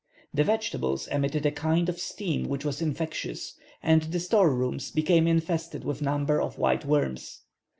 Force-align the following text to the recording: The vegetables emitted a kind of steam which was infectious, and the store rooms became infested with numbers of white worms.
The 0.33 0.43
vegetables 0.43 1.05
emitted 1.09 1.45
a 1.45 1.51
kind 1.51 1.87
of 1.87 1.99
steam 1.99 2.45
which 2.49 2.65
was 2.65 2.81
infectious, 2.81 3.53
and 3.83 4.01
the 4.01 4.19
store 4.19 4.51
rooms 4.51 4.89
became 4.89 5.27
infested 5.27 5.83
with 5.83 6.01
numbers 6.01 6.41
of 6.43 6.57
white 6.57 6.85
worms. 6.85 7.41